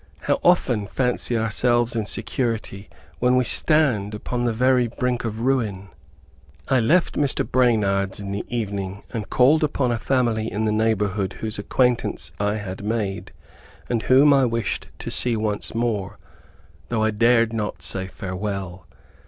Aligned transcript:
How 0.21 0.39
often 0.43 0.87
fancy 0.87 1.37
ourselves 1.37 1.95
in 1.95 2.07
security 2.07 2.89
when 3.19 3.35
we 3.35 3.43
stand 3.43 4.15
upon 4.15 4.45
the 4.45 4.51
very 4.51 4.87
brink 4.87 5.25
of 5.25 5.41
ruin! 5.41 5.89
I 6.67 6.79
left 6.79 7.13
Mr. 7.13 7.47
Branard's 7.47 8.19
in 8.19 8.31
the 8.31 8.43
evening, 8.47 9.03
and 9.13 9.29
called 9.29 9.63
upon 9.63 9.91
a 9.91 9.99
family 9.99 10.51
in 10.51 10.65
the 10.65 10.71
neighborhood 10.71 11.33
whose 11.33 11.59
acquaintance 11.59 12.31
I 12.39 12.55
had 12.55 12.83
made, 12.83 13.31
and 13.89 14.01
whom 14.01 14.33
I 14.33 14.45
wished 14.45 14.89
to 14.97 15.11
see 15.11 15.37
once 15.37 15.75
more, 15.75 16.17
though 16.89 17.03
I 17.03 17.11
dared 17.11 17.53
not 17.53 17.83
say 17.83 18.07
farewell. 18.07 18.87